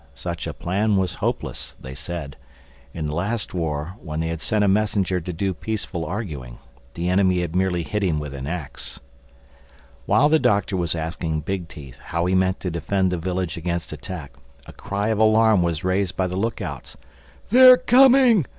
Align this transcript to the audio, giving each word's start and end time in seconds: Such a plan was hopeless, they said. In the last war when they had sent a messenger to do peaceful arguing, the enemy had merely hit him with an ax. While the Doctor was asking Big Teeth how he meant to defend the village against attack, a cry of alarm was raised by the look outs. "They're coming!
Such 0.15 0.47
a 0.47 0.53
plan 0.55 0.95
was 0.95 1.13
hopeless, 1.13 1.75
they 1.79 1.93
said. 1.93 2.35
In 2.91 3.05
the 3.05 3.13
last 3.13 3.53
war 3.53 3.93
when 4.01 4.19
they 4.19 4.29
had 4.29 4.41
sent 4.41 4.63
a 4.63 4.67
messenger 4.67 5.21
to 5.21 5.31
do 5.31 5.53
peaceful 5.53 6.05
arguing, 6.07 6.57
the 6.95 7.07
enemy 7.09 7.41
had 7.41 7.55
merely 7.55 7.83
hit 7.83 8.01
him 8.01 8.17
with 8.17 8.33
an 8.33 8.47
ax. 8.47 8.99
While 10.07 10.27
the 10.27 10.39
Doctor 10.39 10.75
was 10.75 10.95
asking 10.95 11.41
Big 11.41 11.67
Teeth 11.67 11.99
how 11.99 12.25
he 12.25 12.33
meant 12.33 12.59
to 12.61 12.71
defend 12.71 13.11
the 13.11 13.19
village 13.19 13.57
against 13.57 13.93
attack, 13.93 14.33
a 14.65 14.73
cry 14.73 15.09
of 15.09 15.19
alarm 15.19 15.61
was 15.61 15.83
raised 15.83 16.17
by 16.17 16.25
the 16.25 16.35
look 16.35 16.63
outs. 16.63 16.97
"They're 17.51 17.77
coming! 17.77 18.47